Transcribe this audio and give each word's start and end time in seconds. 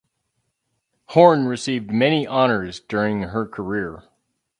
Horne 1.09 1.45
received 1.45 1.91
many 1.91 2.25
honors 2.25 2.79
during 2.79 3.21
her 3.21 3.45
career. 3.45 4.01